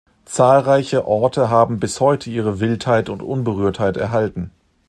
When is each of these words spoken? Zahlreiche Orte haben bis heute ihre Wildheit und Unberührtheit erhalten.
Zahlreiche 0.25 1.05
Orte 1.05 1.51
haben 1.51 1.79
bis 1.79 1.99
heute 1.99 2.31
ihre 2.31 2.59
Wildheit 2.59 3.07
und 3.07 3.21
Unberührtheit 3.21 3.97
erhalten. 3.97 4.49